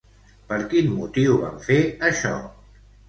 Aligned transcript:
Per 0.51 0.57
quin 0.71 0.89
motiu 0.93 1.37
van 1.43 1.61
fer 1.67 1.77
això? 2.11 2.33